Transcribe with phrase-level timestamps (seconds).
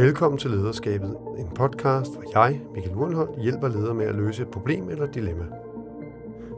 [0.00, 4.48] Velkommen til Lederskabet, en podcast, hvor jeg, Michael Urenhold, hjælper ledere med at løse et
[4.48, 5.44] problem eller et dilemma.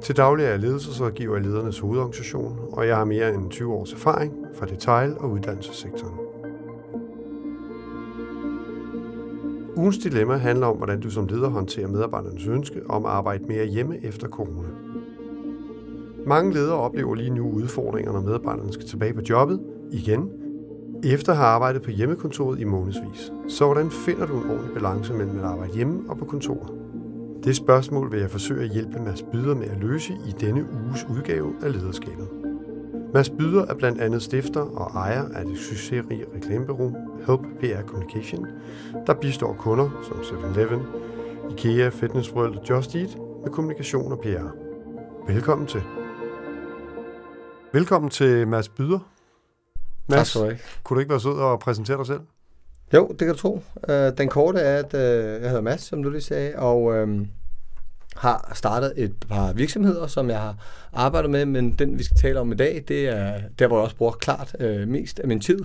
[0.03, 3.93] Til daglig er jeg ledelsesrådgiver i ledernes hovedorganisation, og jeg har mere end 20 års
[3.93, 6.15] erfaring fra detail- og uddannelsessektoren.
[9.77, 13.66] Ugens dilemma handler om, hvordan du som leder håndterer medarbejdernes ønske om at arbejde mere
[13.66, 14.69] hjemme efter corona.
[16.27, 20.30] Mange ledere oplever lige nu udfordringer, når medarbejderne skal tilbage på jobbet igen,
[21.11, 23.33] efter at have arbejdet på hjemmekontoret i månedsvis.
[23.48, 26.73] Så hvordan finder du en ordentlig balance mellem at arbejde hjemme og på kontoret?
[27.45, 31.06] Det spørgsmål vil jeg forsøge at hjælpe Mads Byder med at løse i denne uges
[31.11, 32.28] udgave af lederskabet.
[33.15, 38.47] Mads Byder er blandt andet stifter og ejer af det succesrige reklamebureau Help PR Communication,
[39.06, 40.83] der bistår kunder som 7-Eleven,
[41.50, 44.47] IKEA, Fitness World og Just Eat med kommunikation og PR.
[45.33, 45.83] Velkommen til.
[47.73, 49.12] Velkommen til Mads Byder.
[50.16, 50.59] Mads, tak skal du have.
[50.84, 52.20] kunne du ikke være sød og præsentere dig selv?
[52.95, 53.62] Jo, det kan du tro.
[53.89, 57.27] Uh, den korte er, at uh, jeg hedder Mads, som du lige sagde, og uh,
[58.17, 60.56] har startet et par virksomheder, som jeg har
[60.92, 63.84] arbejdet med, men den, vi skal tale om i dag, det er der, hvor jeg
[63.84, 65.61] også bruger klart uh, mest af min tid.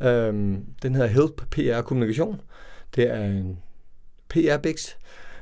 [0.00, 0.06] Uh,
[0.82, 2.40] den hedder Help PR Kommunikation.
[2.96, 3.58] Det er en
[4.28, 4.88] PR-bix.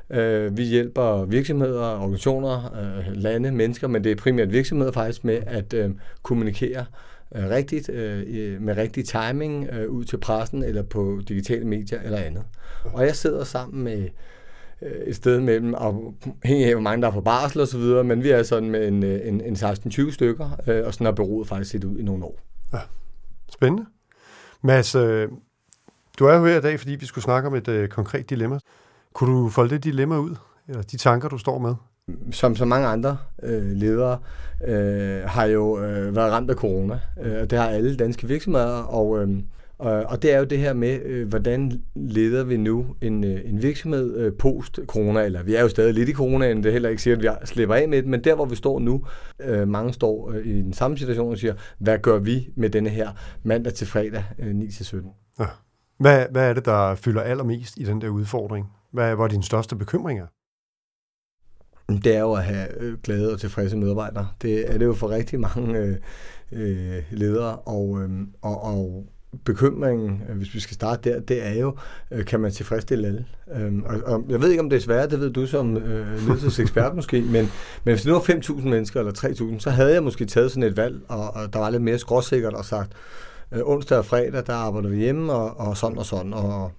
[0.09, 5.41] Uh, vi hjælper virksomheder, organisationer, uh, lande, mennesker, men det er primært virksomheder faktisk med
[5.45, 5.91] at uh,
[6.23, 6.85] kommunikere øh,
[7.35, 12.43] rigtigt, øh, med rigtig timing øh, ud til pressen eller på digitale medier eller andet.
[12.83, 14.09] Og jeg sidder sammen med
[14.81, 18.03] øh, et sted mellem, afhængig af hvor mange der er på barsel og så videre,
[18.03, 21.11] men vi er sådan med en, øh, en, en 16-20 stykker, øh, og sådan har
[21.11, 22.39] bureauet faktisk set ud i nogle år.
[22.73, 22.79] Ja,
[23.53, 23.85] spændende.
[24.61, 25.29] Mads, øh,
[26.19, 28.59] du er jo her i dag, fordi vi skulle snakke om et øh, konkret dilemma.
[29.13, 30.35] Kunne du folde det dilemma ud,
[30.67, 31.75] eller de tanker, du står med?
[32.31, 34.19] Som så mange andre øh, ledere,
[34.67, 36.99] øh, har jo øh, været ramt af corona.
[37.23, 39.29] Øh, det har alle danske virksomheder, og, øh,
[39.79, 43.61] og det er jo det her med, øh, hvordan leder vi nu en, øh, en
[43.61, 47.01] virksomhed øh, post-corona, eller vi er jo stadig lidt i corona, det er heller ikke
[47.01, 49.05] sikkert, at vi slipper af med det, men der hvor vi står nu,
[49.39, 52.89] øh, mange står øh, i den samme situation og siger, hvad gør vi med denne
[52.89, 53.09] her
[53.43, 55.35] mandag til fredag øh, 9-17?
[55.39, 55.45] Ja.
[55.99, 58.67] Hvad, hvad er det, der fylder allermest i den der udfordring?
[58.91, 60.25] Hvad var din største bekymringer?
[61.89, 64.27] Det er jo at have øh, glade og tilfredse medarbejdere.
[64.41, 65.95] Det er det jo for rigtig mange øh,
[66.51, 68.09] øh, ledere, og, øh,
[68.41, 69.05] og, og
[69.45, 71.75] bekymringen, øh, hvis vi skal starte der, det er jo,
[72.11, 73.25] øh, kan man tilfredsstille alle?
[73.55, 76.27] Øhm, og, og jeg ved ikke, om det er svært, det ved du som øh,
[76.27, 80.03] ledelsesekspert måske, men, men hvis det nu var 5.000 mennesker eller 3.000, så havde jeg
[80.03, 82.91] måske taget sådan et valg, og, og der var lidt mere skråsikkert og sagt,
[83.51, 86.71] øh, onsdag og fredag, der arbejder vi hjemme, og, og sådan og sådan, og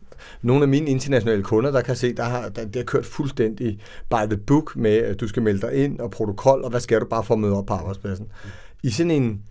[0.42, 3.78] nogle af mine internationale kunder, der kan se, der har, der, det har kørt fuldstændig
[4.10, 7.00] by the book med, at du skal melde dig ind og protokol, og hvad skal
[7.00, 8.26] du bare for at møde op på arbejdspladsen.
[8.82, 9.42] I sådan en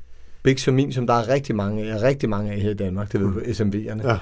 [0.44, 3.12] big som min, som der er rigtig mange af, rigtig mange af her i Danmark,
[3.12, 4.18] det ved du, SMV'erne, ja.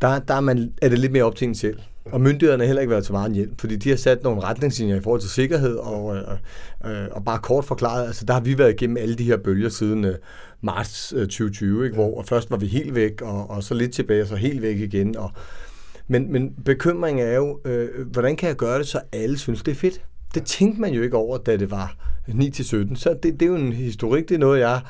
[0.00, 1.78] der, der er, man, er det lidt mere op til en selv.
[2.12, 4.96] Og myndighederne har heller ikke været til meget hjælp, fordi de har sat nogle retningslinjer
[4.96, 6.22] i forhold til sikkerhed, og, øh,
[6.84, 9.68] øh, og bare kort forklaret, altså der har vi været igennem alle de her bølger
[9.68, 10.14] siden øh,
[10.60, 11.94] marts øh, 2020, ikke?
[11.94, 14.78] hvor først var vi helt væk, og, og så lidt tilbage, og så helt væk
[14.78, 15.30] igen, og
[16.08, 19.70] men, men bekymringen er jo, øh, hvordan kan jeg gøre det, så alle synes, det
[19.70, 20.00] er fedt?
[20.34, 21.96] Det tænkte man jo ikke over, da det var
[22.28, 22.94] 9-17.
[22.94, 24.80] Så det, det er jo en historik, det er noget, jeg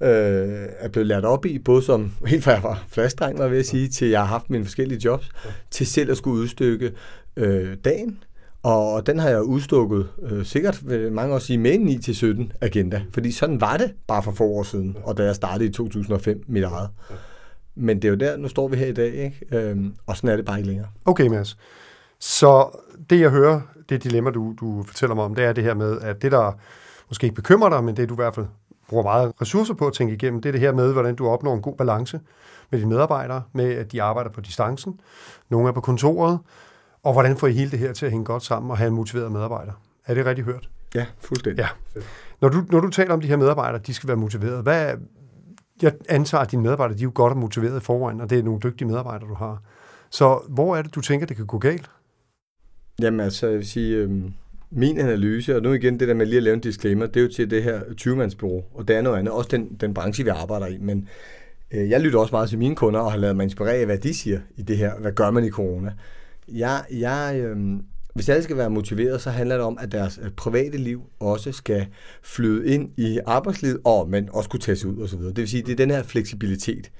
[0.00, 3.58] øh, er blevet lært op i, både som, helt fra jeg var flaskdreng, var ved
[3.58, 5.28] at sige, til jeg har haft mine forskellige jobs,
[5.70, 6.92] til selv at skulle udstykke
[7.36, 8.18] øh, dagen,
[8.62, 13.02] og den har jeg udstukket øh, sikkert vil mange år sige med en 9-17 agenda,
[13.12, 16.44] fordi sådan var det bare for få år siden, og da jeg startede i 2005
[16.46, 16.88] mit eget.
[17.76, 19.46] Men det er jo der, nu står vi her i dag, ikke?
[19.52, 20.88] Øhm, og sådan er det bare ikke længere.
[21.04, 21.58] Okay, Mads.
[22.18, 22.78] Så
[23.10, 26.00] det, jeg hører, det dilemma, du, du fortæller mig om, det er det her med,
[26.00, 26.52] at det, der
[27.08, 28.46] måske ikke bekymrer dig, men det, du i hvert fald
[28.88, 31.54] bruger meget ressourcer på at tænke igennem, det er det her med, hvordan du opnår
[31.54, 32.20] en god balance
[32.70, 35.00] med dine medarbejdere, med at de arbejder på distancen,
[35.48, 36.38] nogle er på kontoret,
[37.02, 38.94] og hvordan får I hele det her til at hænge godt sammen og have en
[38.94, 39.72] motiveret medarbejder?
[40.06, 40.68] Er det rigtigt hørt?
[40.94, 41.62] Ja, fuldstændig.
[41.62, 42.00] Ja.
[42.40, 44.62] Når du, når du taler om de her medarbejdere, de skal være motiveret.
[44.62, 44.94] Hvad,
[45.82, 48.38] jeg antager, at dine medarbejdere de er jo godt og motiveret i forvejen, og det
[48.38, 49.62] er nogle dygtige medarbejdere, du har.
[50.10, 51.90] Så hvor er det, du tænker, det kan gå galt?
[53.00, 54.10] Jamen altså, jeg vil sige, øh,
[54.70, 57.20] min analyse, og nu igen det der med lige at lave en disclaimer, det er
[57.24, 60.30] jo til det her 20-mandsbureau, og det er noget andet, også den, den branche, vi
[60.30, 61.08] arbejder i, men
[61.70, 63.98] øh, jeg lytter også meget til mine kunder, og har lavet mig inspirere af, hvad
[63.98, 65.92] de siger i det her, hvad gør man i corona.
[66.48, 67.56] Jeg, jeg, øh,
[68.16, 71.52] hvis alle skal være motiveret, så handler det om, at deres øh, private liv også
[71.52, 71.86] skal
[72.22, 75.18] flyde ind i arbejdslivet, og men også kunne tages ud osv.
[75.20, 76.90] Det vil sige, det er den her fleksibilitet.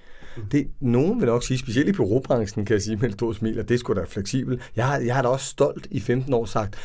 [0.53, 3.59] Det, nogen vil nok sige, specielt i byråbranchen, kan jeg sige med et stort smil,
[3.59, 4.71] at det skulle da fleksibelt.
[4.77, 6.77] Jeg har, jeg har da også stolt i 15 år sagt,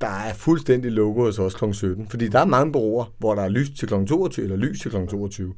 [0.00, 1.72] der er fuldstændig logo hos os kl.
[1.72, 2.08] 17.
[2.08, 3.94] Fordi der er mange bureauer, hvor der er lys til kl.
[4.06, 4.96] 22 eller lys til kl.
[5.06, 5.54] 22.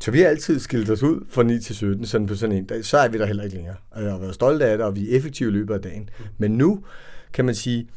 [0.00, 2.64] Så vi har altid skilt os ud fra 9 til 17, sådan på sådan en
[2.64, 2.84] dag.
[2.84, 3.76] Så er vi der heller ikke længere.
[3.90, 6.10] Og jeg har været stolte af det, og vi er effektive i løbet af dagen.
[6.38, 6.84] Men nu
[7.34, 7.88] kan man sige,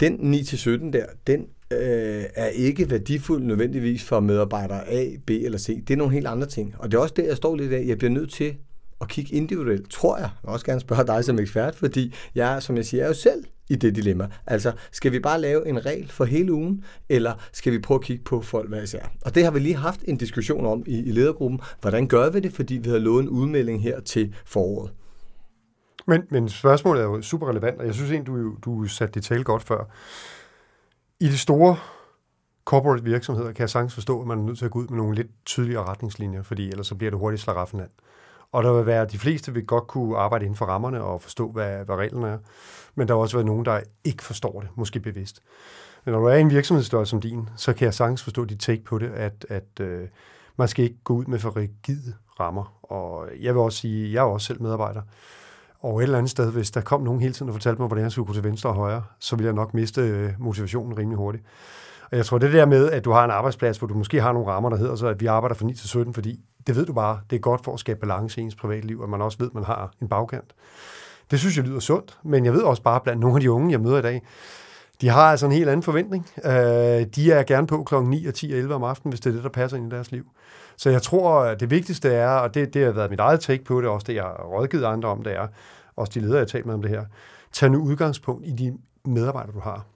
[0.00, 5.30] den 9 til 17 der, den øh, er ikke værdifuld nødvendigvis for medarbejdere A, B
[5.30, 5.84] eller C.
[5.84, 6.74] Det er nogle helt andre ting.
[6.78, 7.84] Og det er også det, jeg står lidt af.
[7.86, 8.54] Jeg bliver nødt til
[9.00, 10.24] at kigge individuelt, tror jeg.
[10.24, 13.14] Jeg vil også gerne spørge dig som ekspert, fordi jeg, som jeg siger, er jo
[13.14, 14.28] selv i det dilemma.
[14.46, 18.04] Altså, skal vi bare lave en regel for hele ugen, eller skal vi prøve at
[18.04, 19.12] kigge på folk hver især?
[19.24, 21.60] Og det har vi lige haft en diskussion om i, i ledergruppen.
[21.80, 22.52] Hvordan gør vi det?
[22.52, 24.90] Fordi vi har lovet en udmelding her til foråret.
[26.06, 29.24] Men, men spørgsmålet er jo super relevant, og jeg synes egentlig, du, du satte det
[29.24, 29.84] tale godt før.
[31.20, 31.76] I de store
[32.64, 34.96] corporate virksomheder kan jeg sagtens forstå, at man er nødt til at gå ud med
[34.96, 37.90] nogle lidt tydeligere retningslinjer, fordi ellers så bliver det hurtigt slaraffenland.
[38.52, 41.50] Og der vil være, de fleste vil godt kunne arbejde inden for rammerne og forstå,
[41.50, 42.38] hvad, hvad reglerne er.
[42.94, 45.40] Men der vil også være nogen, der ikke forstår det, måske bevidst.
[46.04, 48.60] Men når du er i en virksomhedsstørrelse som din, så kan jeg sagtens forstå dit
[48.60, 50.08] take på det, at, at øh,
[50.56, 52.78] man skal ikke gå ud med for rigide rammer.
[52.82, 55.02] Og jeg vil også sige, jeg er også selv medarbejder.
[55.84, 58.04] Og et eller andet sted, hvis der kom nogen hele tiden og fortalte mig, hvordan
[58.04, 61.16] jeg skulle gå til venstre og højre, så ville jeg nok miste øh, motivationen rimelig
[61.16, 61.44] hurtigt.
[62.10, 64.32] Og jeg tror, det der med, at du har en arbejdsplads, hvor du måske har
[64.32, 66.86] nogle rammer, der hedder så, at vi arbejder fra 9 til 17, fordi det ved
[66.86, 69.38] du bare, det er godt for at skabe balance i ens privatliv, at man også
[69.38, 70.54] ved, at man har en bagkant.
[71.30, 73.72] Det synes jeg lyder sundt, men jeg ved også bare blandt nogle af de unge,
[73.72, 74.22] jeg møder i dag,
[75.00, 76.28] de har altså en helt anden forventning.
[76.44, 76.52] Øh,
[77.16, 79.34] de er gerne på klokken 9 og 10 og 11 om aftenen, hvis det er
[79.34, 80.24] det, der passer ind i deres liv.
[80.76, 83.64] Så jeg tror, at det vigtigste er, og det, det har været mit eget take
[83.64, 85.46] på det, også det, jeg har rådgivet andre om, det er,
[85.96, 87.04] også de ledere, jeg har talt med om det her,
[87.52, 89.86] tag nu udgangspunkt i de medarbejdere, du har.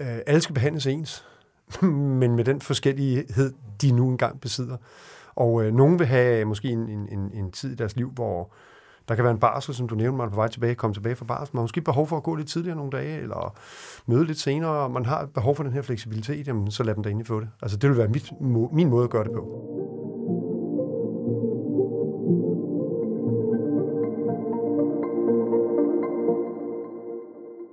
[0.00, 1.24] Øh, alle skal behandles ens,
[2.20, 3.52] men med den forskellighed,
[3.82, 4.76] de nu engang besidder.
[5.36, 8.52] Og øh, nogen vil have øh, måske en, en, en tid i deres liv, hvor
[9.08, 11.16] der kan være en barsel, som du nævnte, man er på vej tilbage, komme tilbage
[11.16, 11.56] fra barsel.
[11.56, 13.56] Man har måske behov for at gå lidt tidligere nogle dage, eller
[14.06, 17.10] møde lidt senere, man har behov for den her fleksibilitet, jamen, så lad dem da
[17.10, 17.48] endelig få det.
[17.62, 18.32] Altså det vil være mit,
[18.72, 19.68] min måde at gøre det på.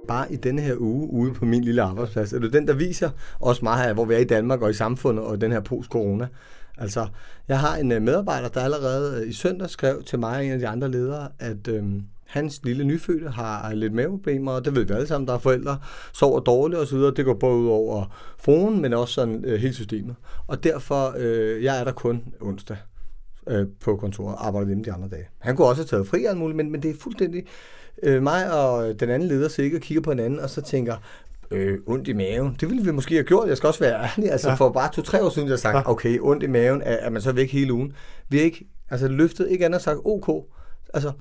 [0.08, 3.10] Bare i denne her uge ude på min lille arbejdsplads, er det den, der viser
[3.40, 6.28] os meget af, hvor vi er i Danmark og i samfundet og den her post-corona.
[6.78, 7.08] Altså,
[7.48, 10.52] jeg har en øh, medarbejder, der allerede øh, i søndag skrev til mig og en
[10.52, 11.84] af de andre ledere, at øh,
[12.26, 15.78] hans lille nyfødte har lidt maveproblemer, og det ved vi alle sammen, der er forældre,
[16.14, 20.16] sover dårligt osv., det går både ud over fruen, men også sådan øh, hele systemet.
[20.48, 22.78] Og derfor, øh, jeg er der kun onsdag
[23.48, 25.28] øh, på kontoret, arbejder hjemme de andre dage.
[25.40, 27.44] Han kunne også have taget fri alt muligt, men, men det er fuldstændig
[28.04, 30.96] øh, mig og den anden leder sikkert kigger på hinanden, og så tænker,
[31.52, 32.58] øh, ondt i maven.
[32.60, 33.50] Det ville vi måske have gjort.
[33.50, 34.32] Jeg skal også være ærlig.
[34.32, 34.56] Altså, ja.
[34.56, 35.90] for bare to-tre år siden, jeg sagt, ja.
[35.90, 37.94] okay, ondt i maven, er, er man så væk hele ugen.
[38.30, 40.46] Vi har ikke, altså løftet ikke andet sagt, ok.
[40.94, 41.12] Altså,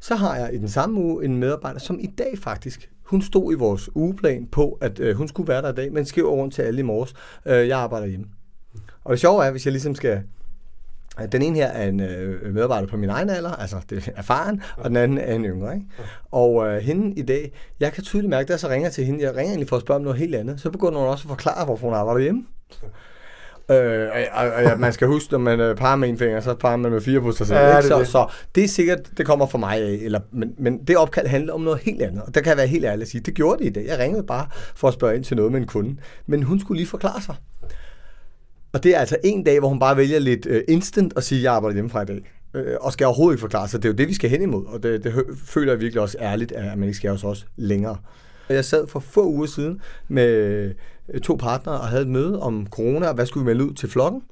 [0.00, 3.52] så har jeg i den samme uge en medarbejder, som i dag faktisk, hun stod
[3.52, 6.54] i vores ugeplan på, at øh, hun skulle være der i dag, men skriver rundt
[6.54, 7.14] til alle i morges,
[7.46, 8.26] øh, jeg arbejder hjemme.
[9.04, 10.22] Og det sjove er, hvis jeg ligesom skal
[11.32, 14.62] den ene her er en øh, medarbejder på min egen alder, altså det er faren,
[14.76, 15.74] og den anden er en yngre.
[15.74, 15.86] Ikke?
[16.30, 19.24] Og øh, hende i dag, jeg kan tydeligt mærke, at jeg så ringer til hende,
[19.24, 21.28] jeg ringer egentlig for at spørge om noget helt andet, så begynder hun også at
[21.28, 22.44] forklare, hvorfor hun arbejder hjemme.
[23.70, 26.54] Øh, og, og, og, man skal huske, når man øh, parer med en finger, så
[26.54, 27.58] parer man med fire på sig selv.
[27.58, 28.08] Ja, det, så, det.
[28.08, 29.98] så det er sikkert, det kommer fra mig af.
[30.02, 32.22] Eller, men, men det opkald handler om noget helt andet.
[32.22, 33.86] Og der kan jeg være helt ærlig at sige, det gjorde det i dag.
[33.86, 35.96] Jeg ringede bare for at spørge ind til noget med en kunde.
[36.26, 37.34] Men hun skulle lige forklare sig.
[38.72, 41.42] Og det er altså en dag, hvor hun bare vælger lidt uh, instant og siger,
[41.42, 42.22] jeg arbejder hjemmefra i dag.
[42.54, 43.82] Øh, og skal overhovedet ikke forklare sig.
[43.82, 44.66] Det er jo det, vi skal hen imod.
[44.66, 47.96] Og det, det føler jeg virkelig også ærligt, at man ikke skal også længere.
[48.48, 50.28] Jeg sad for få uger siden med
[51.14, 53.74] øh, to partnere og havde et møde om corona, og hvad skulle vi melde ud
[53.74, 54.22] til flokken.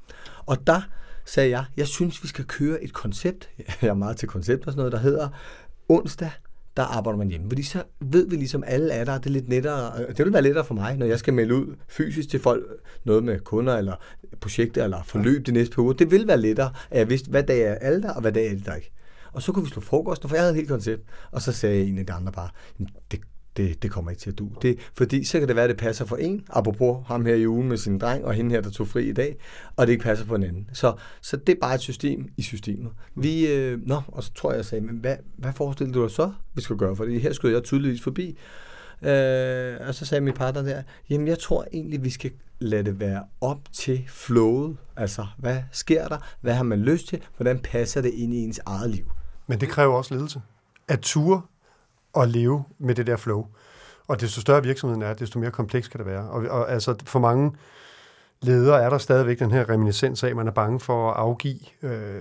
[0.47, 0.81] Og der
[1.25, 3.49] sagde jeg, jeg synes, vi skal køre et koncept,
[3.83, 5.29] jeg er meget til koncept og sådan noget, der hedder
[5.89, 6.31] onsdag
[6.77, 7.51] der arbejder man hjemme.
[7.51, 10.33] Fordi så ved vi ligesom, alle er der, det er lidt lettere, øh, det vil
[10.33, 12.65] være lettere for mig, når jeg skal melde ud fysisk til folk,
[13.05, 13.95] noget med kunder eller
[14.41, 15.93] projekter eller forløb de næste par uger.
[15.93, 18.47] Det vil være lettere, at jeg vidste, hvad dag er alle der, og hvad dag
[18.47, 18.93] er det der ikke.
[19.33, 21.03] Og så kunne vi slå frokost, for jeg havde et helt koncept.
[21.31, 22.49] Og så sagde en af de andre bare,
[23.11, 23.21] det
[23.57, 24.49] det, det kommer ikke til at du.
[24.63, 27.47] Det, fordi så kan det være, at det passer for en, apropos ham her i
[27.47, 29.37] ugen med sin dreng, og hende her, der tog fri i dag,
[29.77, 30.71] og det ikke passer for en anden.
[30.73, 32.91] Så, så det er bare et system i systemet.
[33.15, 36.11] Vi, øh, nå, og så tror jeg, jeg sagde, men hvad, hvad forestiller du dig
[36.11, 36.97] så, vi skal gøre?
[36.97, 38.39] For her skød jeg tydeligvis forbi.
[39.03, 43.01] Øh, og så sagde min partner der, jamen jeg tror egentlig, vi skal lade det
[43.01, 44.77] være op til flowet.
[44.97, 46.19] Altså, hvad sker der?
[46.41, 47.23] Hvad har man lyst til?
[47.37, 49.11] Hvordan passer det ind i ens eget liv?
[49.47, 50.41] Men det kræver også ledelse.
[50.89, 51.43] At ture
[52.17, 53.47] at leve med det der flow.
[54.09, 56.31] Og desto større virksomheden er, desto mere kompleks kan det være.
[56.31, 57.53] Og, og altså for mange
[58.43, 61.59] ledere er der stadigvæk den her reminiscens af, at man er bange for at afgive,
[61.83, 62.21] øh,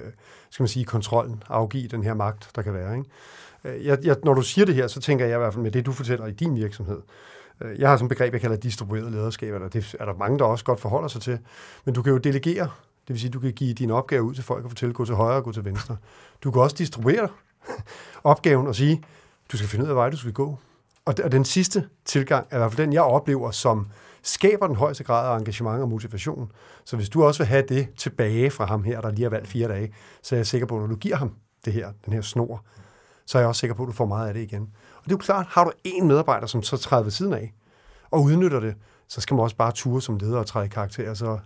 [0.50, 2.98] skal man sige, kontrollen, afgive den her magt, der kan være.
[2.98, 3.10] Ikke?
[3.64, 5.72] Øh, jeg, jeg, når du siger det her, så tænker jeg i hvert fald med
[5.72, 7.02] det, du fortæller i din virksomhed.
[7.62, 10.40] Øh, jeg har sådan et begreb, jeg kalder distribueret lederskab, og det er der mange,
[10.40, 11.40] der også godt forholder sig til.
[11.86, 12.70] Men du kan jo delegere
[13.08, 15.16] Det vil sige, du kan give din opgave ud til folk og fortælle, gå til
[15.16, 15.98] højre og gå til venstre.
[16.44, 17.30] Du kan også distribuere
[18.24, 19.04] opgaven og sige,
[19.52, 20.58] du skal finde ud af, hvad du skal gå.
[21.06, 23.88] Og den sidste tilgang er i hvert fald den, jeg oplever, som
[24.24, 26.52] skaber den højeste grad af engagement og motivation.
[26.86, 29.48] Så hvis du også vil have det tilbage fra ham her, der lige har valgt
[29.48, 31.36] fire dage, så er jeg sikker på, at når du giver ham
[31.66, 32.64] det her, den her snor,
[33.26, 34.62] så er jeg også sikker på, at du får meget af det igen.
[34.98, 37.54] Og det er jo klart, har du en medarbejder, som så træder ved siden af,
[38.12, 38.76] og udnytter det,
[39.08, 41.40] så skal man også bare ture som leder og træde i karakter, og så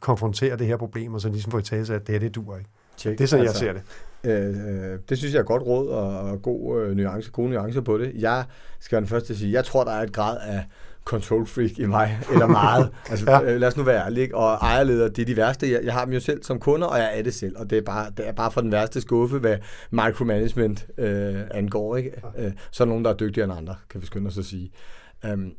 [0.00, 2.58] konfrontere det her problem, og så ligesom få i tale at det her, det duer
[2.58, 2.70] ikke.
[3.00, 3.18] Check.
[3.18, 3.82] Det er sådan, altså, jeg ser det.
[4.24, 8.12] Øh, det synes jeg er godt råd og god øh, nuance, gode nuancer på det.
[8.18, 8.44] Jeg
[8.80, 10.64] skal være den første til at sige, jeg tror, der er et grad af
[11.04, 12.90] control freak i mig, eller meget.
[13.10, 13.42] altså, ja.
[13.42, 14.34] øh, lad os nu være ærlig.
[14.34, 15.72] Og ejerleder, det er de værste.
[15.72, 17.56] Jeg, jeg har dem jo selv som kunder, og jeg er det selv.
[17.58, 19.56] Og det er bare, det er bare for den værste skuffe, hvad
[19.90, 21.96] micromanagement øh, angår.
[21.96, 22.12] Ikke?
[22.38, 22.46] Ja.
[22.46, 24.70] Øh, så er nogen, der er dygtigere end andre, kan vi skynde os at sige.
[25.32, 25.52] Um,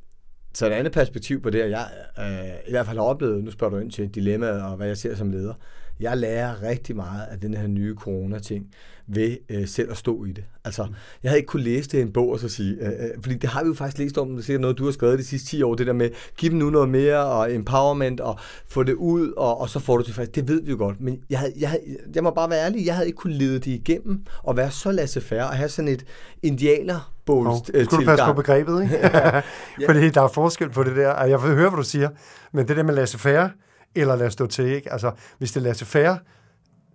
[0.54, 1.88] så et andet perspektiv på det, jeg
[2.20, 4.98] øh, i hvert fald har oplevet, nu spørger du ind til dilemmaet og hvad jeg
[4.98, 5.54] ser som leder,
[6.02, 8.66] jeg lærer rigtig meget af den her nye corona-ting
[9.08, 10.44] ved øh, selv at stå i det.
[10.66, 10.88] Altså,
[11.24, 13.36] jeg havde ikke kunne læse det i en bog og så sige, øh, øh, fordi
[13.36, 15.50] det har vi jo faktisk læst om, det er noget, du har skrevet de sidste
[15.50, 18.94] 10 år, det der med, giv dem nu noget mere, og empowerment, og få det
[18.94, 20.36] ud, og, og så får du det faktisk.
[20.36, 21.84] Det ved vi jo godt, men jeg, havde, jeg, havde,
[22.16, 24.92] jeg må bare være ærlig, jeg havde ikke kunne lede det igennem, og være så
[24.92, 26.06] laissez-faire, og have sådan et
[26.44, 28.98] indianer oh, Skulle du passe på begrebet, ikke?
[29.08, 29.42] ja.
[29.88, 31.24] Fordi der er forskel på det der.
[31.26, 32.10] Jeg vil høre, hvad du siger,
[32.54, 33.50] men det der med laissez-faire,
[33.96, 34.92] eller lade stå til, ikke?
[34.92, 36.20] Altså, hvis det lader sig færre,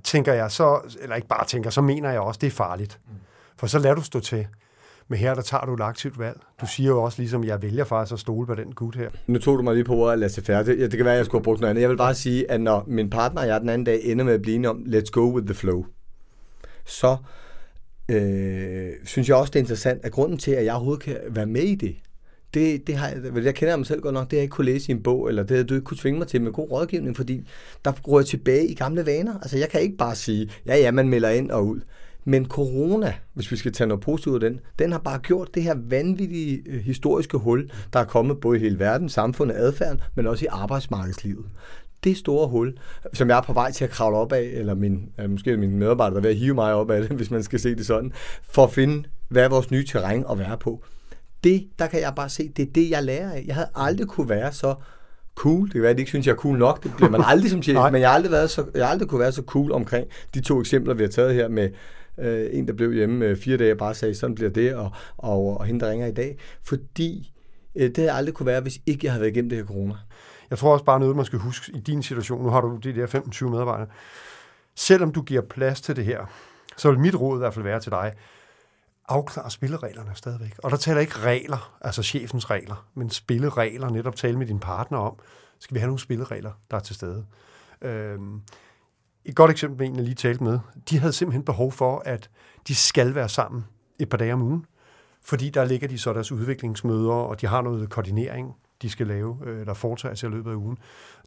[0.05, 3.01] tænker jeg så, eller ikke bare tænker, så mener jeg også, det er farligt.
[3.07, 3.13] Mm.
[3.57, 4.47] For så lader du stå til.
[5.09, 6.41] Men her, der tager du et aktivt valg.
[6.61, 9.11] Du siger jo også ligesom, jeg vælger faktisk at stole på den gut her.
[9.27, 10.65] Nu tog du mig lige på ordet at lade sig færre.
[10.65, 11.83] Det, det kan være, at jeg skulle have brugt noget andet.
[11.83, 14.35] Jeg vil bare sige, at når min partner og jeg den anden dag ender med
[14.35, 15.85] at blive enige om, let's go with the flow,
[16.85, 17.17] så
[18.11, 21.47] øh, synes jeg også, det er interessant, at grunden til, at jeg overhovedet kan være
[21.47, 21.97] med i det,
[22.57, 24.65] det, det har jeg, jeg kender mig selv godt nok, det har jeg ikke kunne
[24.65, 26.71] læse i en bog, eller det havde du ikke kunne tvinge mig til med god
[26.71, 27.49] rådgivning, fordi
[27.85, 29.35] der går jeg tilbage i gamle vaner.
[29.35, 31.81] Altså jeg kan ikke bare sige, ja ja, man melder ind og ud.
[32.25, 35.63] Men corona, hvis vi skal tage noget positivt af den, den har bare gjort det
[35.63, 40.27] her vanvittige øh, historiske hul, der er kommet både i hele verden, samfundet, adfærden, men
[40.27, 41.47] også i arbejdsmarkedslivet
[42.05, 42.75] det store hul,
[43.13, 45.79] som jeg er på vej til at kravle op af, eller min, øh, måske min
[45.79, 47.87] medarbejder der er ved at hive mig op af det, hvis man skal se det
[47.87, 50.85] sådan, for at finde, hvad er vores nye terræn at være på
[51.47, 53.45] det, der kan jeg bare se, det er det, jeg lærer af.
[53.47, 54.75] Jeg havde aldrig kunne være så
[55.35, 55.65] cool.
[55.65, 56.83] Det kan være, at de ikke synes, jeg er cool nok.
[56.83, 59.09] Det bliver man aldrig som chef, men jeg har aldrig, været så, jeg har aldrig
[59.09, 61.71] kunne være så cool omkring de to eksempler, vi har taget her med
[62.19, 64.91] øh, en, der blev hjemme øh, fire dage og bare sagde, sådan bliver det, og,
[65.17, 66.39] og, og hende, der ringer i dag.
[66.63, 67.33] Fordi
[67.75, 69.67] øh, det havde jeg aldrig kunne være, hvis ikke jeg havde været igennem det her
[69.67, 69.95] corona.
[70.51, 72.43] Jeg tror også bare noget, man skal huske i din situation.
[72.43, 73.87] Nu har du de der 25 medarbejdere.
[74.77, 76.31] Selvom du giver plads til det her,
[76.77, 78.13] så vil mit råd i hvert fald være til dig,
[79.09, 80.55] afklare spillereglerne stadigvæk.
[80.59, 84.99] Og der taler ikke regler, altså chefens regler, men spilleregler, netop tale med din partner
[84.99, 85.19] om,
[85.59, 87.27] skal vi have nogle spilleregler, der er til stede.
[87.83, 88.41] Øhm,
[89.25, 90.59] et godt eksempel med en, jeg lige talte med,
[90.91, 92.31] de havde simpelthen behov for, at
[92.69, 93.65] de skal være sammen
[93.99, 94.67] et par dage om ugen,
[95.25, 99.39] fordi der ligger de så deres udviklingsmøder, og de har noget koordinering, de skal lave,
[99.45, 100.79] øh, der foretager sig i løbet af ugen.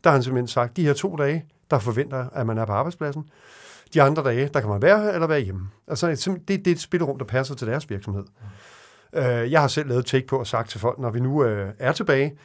[0.04, 2.72] Der har han simpelthen sagt, de her to dage, der forventer, at man er på
[2.72, 3.30] arbejdspladsen,
[3.94, 5.70] de andre dage, der kan man være eller være hjemme.
[5.88, 6.08] Altså,
[6.48, 8.24] det, det er et spillerum, der passer til deres virksomhed.
[8.24, 9.20] Mm.
[9.24, 11.92] Jeg har selv lavet take på og sagt til folk, når vi nu øh, er
[11.92, 12.38] tilbage,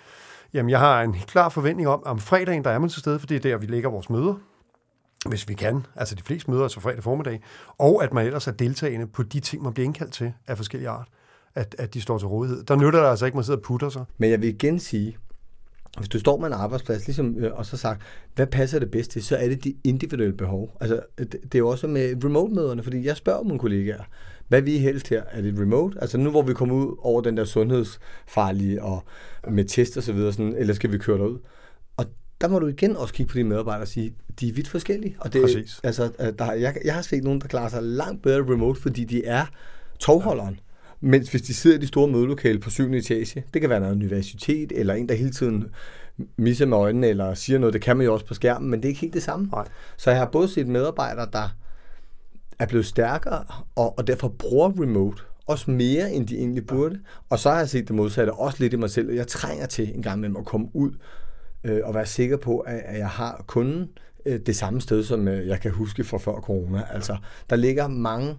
[0.54, 3.18] jamen jeg har en klar forventning om, at om fredagen, der er man til stede,
[3.18, 4.34] for det er der, vi lægger vores møder,
[5.28, 7.42] hvis vi kan, altså de fleste møder, altså fredag formiddag,
[7.78, 10.88] og at man ellers er deltagende på de ting, man bliver indkaldt til af forskellige
[10.88, 11.08] art,
[11.54, 12.64] at, at de står til rådighed.
[12.64, 14.04] Der nytter det altså ikke, man sidder og putter sig.
[14.18, 15.16] Men jeg vil igen sige,
[15.98, 18.02] hvis du står med en arbejdsplads, ligesom, øh, og så sagt,
[18.34, 20.76] hvad passer det bedst til, så er det de individuelle behov.
[20.80, 24.02] Altså, det, det er jo også med remote-møderne, fordi jeg spørger mine kollegaer,
[24.48, 25.22] hvad vi helst her?
[25.30, 25.98] Er det remote?
[26.00, 29.04] Altså nu, hvor vi kommer ud over den der sundhedsfarlige og
[29.48, 31.38] med test og så videre, sådan, eller skal vi køre derud?
[31.96, 32.06] Og
[32.40, 35.16] der må du igen også kigge på de medarbejdere og sige, de er vidt forskellige.
[35.20, 35.80] Og det, Præcis.
[35.82, 39.24] Altså, der, jeg, jeg har set nogen, der klarer sig langt bedre remote, fordi de
[39.24, 39.46] er
[39.98, 40.60] tovholderen.
[41.04, 42.92] Mens hvis de sidder i de store mødelokale på 7.
[42.92, 45.66] etage, det kan være noget universitet, eller en, der hele tiden
[46.36, 48.84] misser med øjnene, eller siger noget, det kan man jo også på skærmen, men det
[48.84, 49.48] er ikke helt det samme.
[49.52, 49.68] Nej.
[49.96, 51.56] Så jeg har både set medarbejdere, der
[52.58, 53.44] er blevet stærkere,
[53.76, 57.00] og, og derfor bruger remote, også mere, end de egentlig burde.
[57.30, 59.12] Og så har jeg set det modsatte, også lidt i mig selv.
[59.12, 60.92] Jeg trænger til en gang med at komme ud
[61.64, 63.88] øh, og være sikker på, at, at jeg har kunden
[64.26, 66.82] øh, det samme sted, som øh, jeg kan huske fra før corona.
[66.90, 67.16] Altså,
[67.50, 68.38] der ligger mange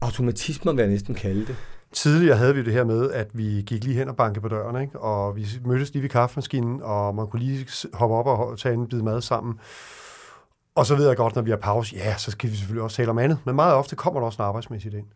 [0.00, 1.56] automatismer, vil jeg næsten kalde det,
[1.92, 4.82] Tidligere havde vi det her med, at vi gik lige hen og bankede på døren,
[4.82, 4.98] ikke?
[5.00, 8.88] og vi mødtes lige ved kaffemaskinen, og man kunne lige hoppe op og tage en
[8.88, 9.58] bid mad sammen.
[10.74, 12.96] Og så ved jeg godt, når vi har pause, ja, så skal vi selvfølgelig også
[12.96, 13.38] tale om andet.
[13.44, 15.06] Men meget ofte kommer der også en arbejdsmæssigt ind.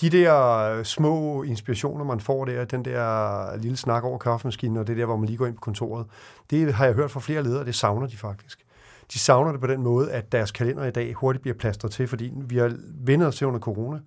[0.00, 4.86] De der øh, små inspirationer, man får der, den der lille snak over kaffemaskinen, og
[4.86, 6.06] det der, hvor man lige går ind på kontoret,
[6.50, 8.64] det har jeg hørt fra flere ledere, det savner de faktisk.
[9.12, 12.08] de savner det på den måde, at deres kalender i dag hurtigt bliver plastret til,
[12.08, 12.72] fordi vi har
[13.04, 13.98] vendt os til under corona.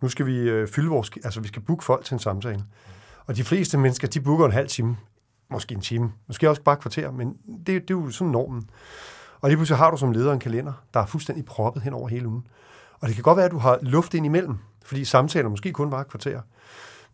[0.00, 2.64] Nu skal vi øh, fylde vores, altså vi skal booke folk til en samtale.
[3.26, 4.96] Og de fleste mennesker, de booker en halv time,
[5.50, 8.70] måske en time, måske også bare et kvarter, men det, det er jo sådan normen.
[9.40, 12.08] Og lige pludselig har du som leder en kalender, der er fuldstændig proppet hen over
[12.08, 12.46] hele ugen.
[13.00, 15.90] Og det kan godt være, at du har luft ind imellem, fordi samtaler måske kun
[15.90, 16.40] var et kvarter.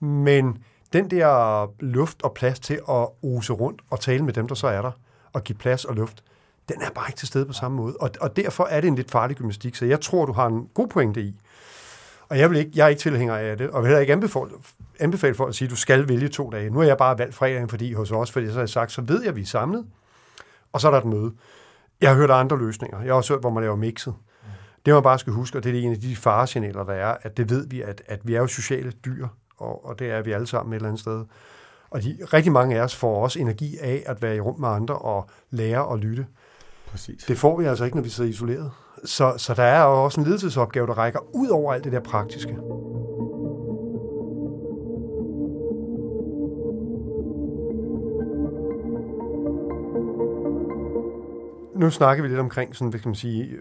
[0.04, 0.58] Men
[0.92, 4.66] den der luft og plads til at ose rundt og tale med dem, der så
[4.66, 4.90] er der,
[5.32, 6.24] og give plads og luft,
[6.68, 7.96] den er bare ikke til stede på samme måde.
[8.00, 10.68] Og, og derfor er det en lidt farlig gymnastik, så jeg tror, du har en
[10.74, 11.40] god pointe i.
[12.34, 14.50] Og jeg, vil ikke, jeg er ikke tilhænger af det, og vil heller ikke anbefale,
[15.00, 16.70] anbefale folk at sige, at du skal vælge to dage.
[16.70, 19.02] Nu har jeg bare valgt fredagen, fordi hos os, fordi så har jeg sagt, så
[19.02, 19.86] ved jeg, at vi er samlet,
[20.72, 21.32] og så er der et møde.
[22.00, 23.00] Jeg har hørt andre løsninger.
[23.00, 24.14] Jeg har også hørt, hvor man laver mixet.
[24.86, 27.36] Det man bare skal huske, og det er en af de faresignaler, der er, at
[27.36, 30.32] det ved vi, at, at vi er jo sociale dyr, og, og det er vi
[30.32, 31.24] alle sammen et eller andet sted.
[31.90, 34.68] Og de, rigtig mange af os får også energi af at være i rum med
[34.68, 36.26] andre og lære og lytte.
[36.86, 37.24] Præcis.
[37.24, 38.70] Det får vi altså ikke, når vi sidder isoleret.
[39.04, 42.00] Så, så der er jo også en ledelsesopgave, der rækker ud over alt det der
[42.00, 42.56] praktiske.
[51.74, 53.60] Nu snakker vi lidt omkring sådan, hvad skal man sige, øh,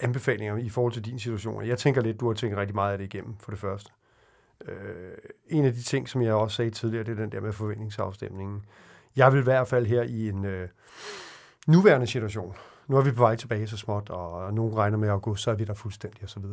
[0.00, 1.66] anbefalinger i forhold til din situation.
[1.66, 3.90] Jeg tænker lidt, du har tænkt rigtig meget af det igennem, for det første.
[4.68, 4.74] Øh,
[5.48, 8.64] en af de ting, som jeg også sagde tidligere, det er den der med forventningsafstemningen.
[9.16, 10.68] Jeg vil i hvert fald her i en øh,
[11.66, 12.54] nuværende situation,
[12.86, 15.50] nu er vi på vej tilbage så småt, og nogen regner med at gå, så
[15.50, 16.44] er vi der fuldstændig osv.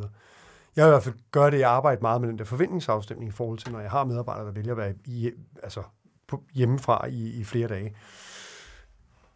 [0.76, 3.32] Jeg vil i hvert fald gøre det, jeg arbejder meget med den der forventningsafstemning i
[3.32, 5.30] forhold til, når jeg har medarbejdere, der vælger at være i,
[5.62, 5.82] altså
[6.26, 7.94] på, hjemmefra i, i flere dage.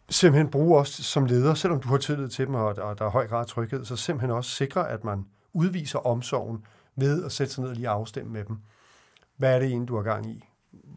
[0.09, 3.09] Simpelthen bruge os som leder, selvom du har tillid til dem, og, og der er
[3.09, 7.53] høj grad af tryghed, så simpelthen også sikre, at man udviser omsorgen ved at sætte
[7.53, 8.57] sig ned og lige afstemme med dem.
[9.37, 10.43] Hvad er det egentlig, du har gang i?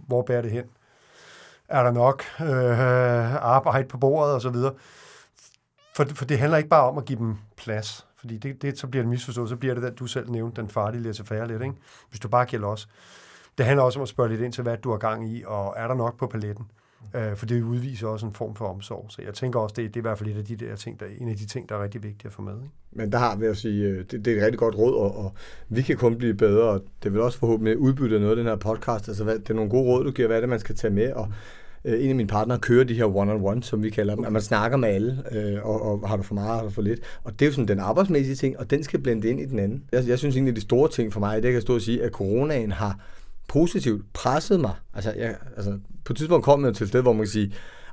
[0.07, 0.65] Hvor bærer det hen?
[1.69, 4.75] Er der nok øh, arbejde på bordet og så videre?
[5.99, 8.87] For, for det handler ikke bare om at give dem plads, fordi det, det så
[8.87, 11.63] bliver det misforstået, så bliver det, den, du selv nævnte, den farlige lidt færre lidt,
[11.63, 11.75] ikke?
[12.11, 12.89] hvis du bare giver los.
[13.59, 15.75] Det handler også om at spørge lidt ind til, hvad du har gang i, og
[15.77, 16.65] er der nok på paletten?
[17.15, 19.07] Øh, for det udviser også en form for omsorg.
[19.09, 21.01] Så jeg tænker også, det, det er i hvert fald et af de der ting,
[21.01, 22.55] der, en af de ting, der er rigtig vigtige at få med.
[22.55, 22.75] Ikke?
[22.93, 25.25] Men der har vi at sige, øh, det, det er et rigtig godt råd, og,
[25.25, 25.33] og
[25.69, 28.57] vi kan kun blive bedre, og det vil også forhåbentlig udbytte noget af den her
[28.57, 29.09] podcast.
[29.09, 30.95] Altså, hvad, det er nogle gode råd, du giver, hvad er det, man skal tage
[30.95, 31.33] med, og
[31.85, 34.43] øh, en af mine partnere kører de her one-on-one, som vi kalder dem, at man
[34.43, 37.01] snakker med alle, øh, og, og har du for meget, har du for lidt.
[37.25, 39.59] Og det er jo sådan den arbejdsmæssige ting, og den skal blende ind i den
[39.59, 39.85] anden.
[39.93, 42.03] Jeg, jeg synes egentlig, de store ting for mig, det kan jeg stå og sige,
[42.03, 43.01] at coronaen har
[43.49, 44.73] positivt presset mig.
[44.95, 47.53] Altså, jeg, altså på et tidspunkt kom jeg til et sted, hvor man kan sige,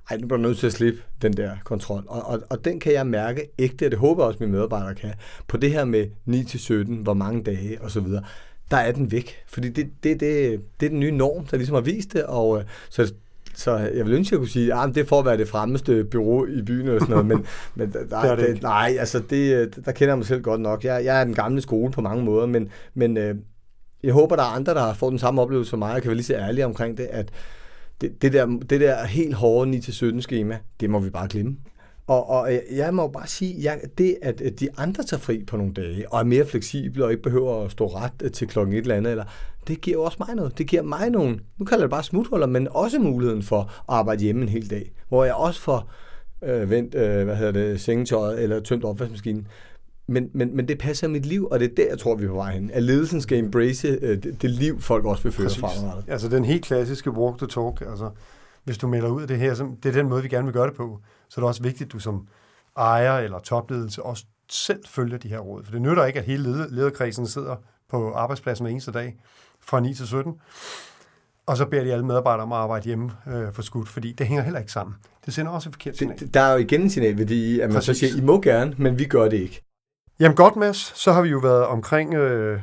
[0.10, 2.04] ej, nu bliver jeg nødt til at slippe den der kontrol.
[2.08, 4.52] Og, og, og den kan jeg mærke ægte, og det håber jeg også, at mine
[4.52, 5.14] medarbejdere kan,
[5.48, 8.24] på det her med 9-17, hvor mange dage og så videre.
[8.72, 11.74] Der er den væk, fordi det, det, det, det er den nye norm, der ligesom
[11.74, 13.14] har vist det, og øh, så
[13.56, 15.48] så jeg vil ønske, at jeg kunne sige, at ah, det for at være det
[15.48, 19.20] fremmeste bureau i byen og sådan noget, men, men der, det det, det, nej, altså
[19.30, 20.84] det, der kender jeg mig selv godt nok.
[20.84, 23.36] Jeg, jeg er den gamle skole på mange måder, men, men øh,
[24.04, 26.10] jeg håber, der er andre, der har fået den samme oplevelse som mig, og kan
[26.10, 27.32] være lige så ærlig omkring det, at
[28.02, 31.58] det, det, der, det der helt hårde 9-17 schema, det må vi bare glemme.
[32.08, 35.74] Og, og jeg må bare sige, jeg, det at de andre tager fri på nogle
[35.74, 38.96] dage, og er mere fleksible og ikke behøver at stå ret til klokken et eller
[38.96, 39.26] andet, eller,
[39.68, 40.58] det giver også mig noget.
[40.58, 43.70] Det giver mig nogle, nu kalder jeg det bare smutholder, men også muligheden for at
[43.88, 45.92] arbejde hjemme en hel dag, hvor jeg også får
[46.44, 49.48] øh, vendt, øh, hvad hedder det, sengetøjet eller tømt opvaskemaskinen.
[50.08, 52.30] Men, men, men det passer mit liv, og det er der, jeg tror, vi er
[52.30, 52.72] på vej hen.
[52.74, 56.12] At ledelsen skal embrace øh, det, det liv, folk også vil føre fremadrettet.
[56.12, 58.10] Altså den helt klassiske walk the talk, altså
[58.66, 60.54] hvis du melder ud af det her, så det er den måde, vi gerne vil
[60.54, 61.00] gøre det på,
[61.30, 62.28] så er det også vigtigt, at du som
[62.78, 65.64] ejer eller topledelse også selv følger de her råd.
[65.64, 67.56] For det nytter ikke, at hele lederkredsen sidder
[67.90, 69.18] på arbejdspladsen hver eneste dag
[69.62, 70.34] fra 9 til 17,
[71.46, 74.28] og så beder de alle medarbejdere om at arbejde hjemme øh, for skudt, fordi det
[74.28, 74.96] hænger heller ikke sammen.
[75.26, 76.20] Det sender også et forkert signal.
[76.20, 77.98] Det, der er jo igen en signal i, at man Præcis.
[77.98, 79.62] så siger, I må gerne, men vi gør det ikke.
[80.20, 80.94] Jamen godt, Mads.
[80.96, 82.60] Så har vi jo været omkring øh,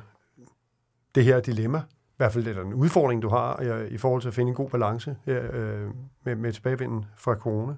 [1.15, 1.83] det her dilemma.
[2.23, 4.55] Hvert fald eller er en udfordring, du har øh, i forhold til at finde en
[4.55, 5.91] god balance øh,
[6.25, 7.75] med, med tilbagevinden fra corona.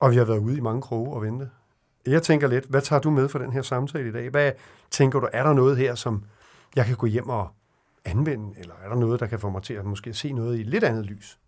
[0.00, 1.50] Og vi har været ude i mange kroge og vente.
[2.06, 4.30] Jeg tænker lidt, hvad tager du med for den her samtale i dag?
[4.30, 4.52] Hvad
[4.90, 6.24] tænker du, er der noget her, som
[6.76, 7.48] jeg kan gå hjem og
[8.04, 10.60] anvende, eller er der noget, der kan få mig til at måske se noget i
[10.60, 11.38] et lidt andet lys?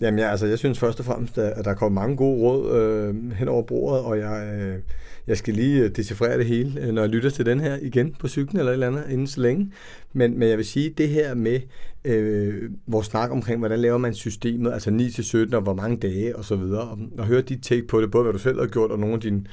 [0.00, 3.32] Jamen ja, altså jeg synes først og fremmest, at der kommer mange gode råd øh,
[3.32, 4.78] hen over bordet, og jeg, øh,
[5.26, 8.14] jeg skal lige øh, decifrere det hele, øh, når jeg lytter til den her igen
[8.18, 9.72] på cyklen eller et eller andet inden så længe.
[10.12, 11.60] Men, men jeg vil sige, det her med
[12.04, 14.90] øh, vores snak omkring, hvordan laver man systemet, altså
[15.50, 18.10] 9-17 og hvor mange dage og så videre, og, og høre dit take på det,
[18.10, 19.44] både hvad du selv har gjort og nogle af dine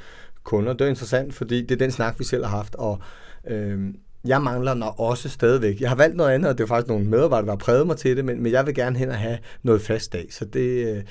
[0.44, 3.00] kunder, det er interessant, fordi det er den snak, vi selv har haft, og
[3.48, 3.80] øh,
[4.26, 5.82] jeg mangler når også stadigvæk.
[5.82, 7.98] Jeg har valgt noget andet, og det er faktisk nogle medarbejdere, der har præget mig
[7.98, 10.28] til det, men, men jeg vil gerne hen og have noget fast dag.
[10.32, 11.04] Så det, øh,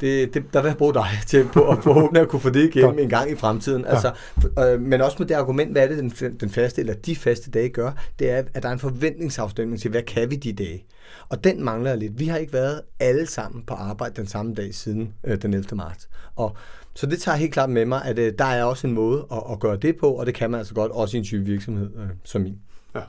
[0.00, 2.74] det, det, der vil jeg bruge dig til på at forhåbentlig at kunne få det
[2.74, 3.82] igennem en gang i fremtiden.
[3.82, 3.88] Ja.
[3.88, 4.12] Altså,
[4.58, 7.50] øh, men også med det argument, hvad er det, den, den faste eller de faste
[7.50, 10.86] dage gør, det er, at der er en forventningsafstemning til, hvad kan vi de dage?
[11.28, 12.18] Og den mangler lidt.
[12.18, 15.76] Vi har ikke været alle sammen på arbejde den samme dag siden øh, den 11.
[15.76, 16.08] marts.
[16.36, 16.56] Og
[16.96, 19.42] så det tager helt klart med mig, at øh, der er også en måde at,
[19.50, 21.90] at gøre det på, og det kan man altså godt også i en type virksomhed
[21.96, 22.58] øh, som min.
[22.94, 23.00] Ja.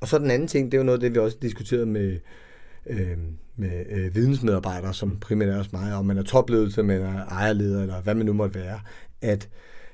[0.00, 2.18] Og så den anden ting, det er jo noget af det, vi også diskuterede med,
[2.86, 3.18] øh,
[3.56, 7.82] med øh, vidensmedarbejdere, som primært er også mig, om man er topledelse, man er ejerleder,
[7.82, 8.80] eller hvad man nu måtte være,
[9.22, 9.48] at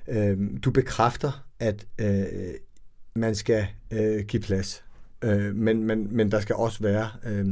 [0.08, 2.24] øh, du bekræfter, at øh,
[3.14, 4.84] man skal øh, give plads.
[5.22, 7.46] Øh, men, men, men der skal også være øh,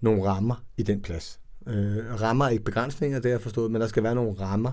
[0.00, 1.40] nogle rammer i den plads.
[1.66, 4.72] Øh, rammer er ikke begrænsninger, det har jeg forstået, men der skal være nogle rammer,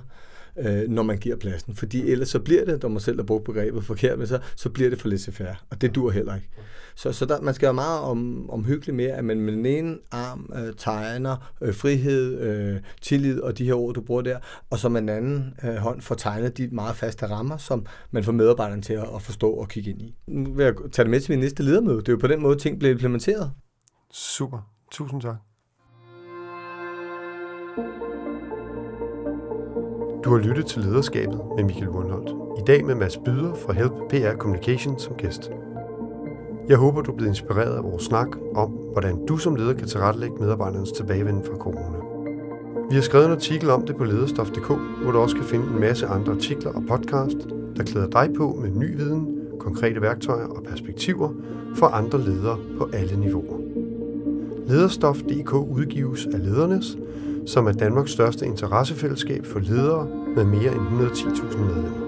[0.60, 1.76] øh, når man giver pladsen.
[1.76, 4.70] Fordi ellers så bliver det, når man selv har brugt begrebet forkert, men så, så
[4.70, 6.50] bliver det for lidt færre, og det dur heller ikke.
[6.96, 9.98] Så, så der, man skal være meget om, omhyggelig med, at man med den ene
[10.12, 14.38] arm øh, tegner øh, frihed, øh, tillid og de her ord, du bruger der,
[14.70, 18.24] og så med den anden øh, hånd får tegnet de meget faste rammer, som man
[18.24, 20.16] får medarbejderne til at, at forstå og kigge ind i.
[20.28, 21.98] Nu vil jeg tage det med til min næste ledermøde.
[21.98, 23.52] Det er jo på den måde, ting bliver implementeret.
[24.12, 24.72] Super.
[24.92, 25.36] Tusind tak.
[30.28, 32.30] Du har lyttet til Lederskabet med Michael Wundholt.
[32.60, 35.52] I dag med Mads Byder fra Help PR Communication som gæst.
[36.70, 39.88] Jeg håber, du er blevet inspireret af vores snak om, hvordan du som leder kan
[39.88, 41.98] tilrettelægge medarbejdernes tilbagevenden fra corona.
[42.90, 44.68] Vi har skrevet en artikel om det på lederstof.dk,
[45.04, 47.38] hvor du også kan finde en masse andre artikler og podcast,
[47.78, 51.30] der klæder dig på med ny viden, konkrete værktøjer og perspektiver
[51.76, 53.58] for andre ledere på alle niveauer.
[54.68, 56.98] Lederstof.dk udgives af Ledernes,
[57.48, 62.07] som er Danmarks største interessefællesskab for ledere med mere end 110.000 medlemmer.